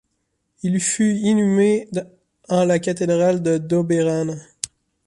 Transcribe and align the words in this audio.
Il 0.63 0.79
fut 0.81 1.13
inhumé 1.17 1.87
en 2.49 2.65
la 2.65 2.79
cathédrale 2.79 3.43
de 3.43 3.59
Doberan. 3.59 4.35